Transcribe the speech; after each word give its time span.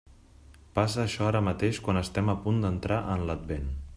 Passa 0.77 1.03
això 1.03 1.27
ara 1.33 1.41
mateix 1.49 1.79
quan 1.87 2.01
estem 2.03 2.33
a 2.33 2.37
punt 2.47 2.65
d'entrar 2.65 3.01
en 3.17 3.29
l'Advent. 3.31 3.73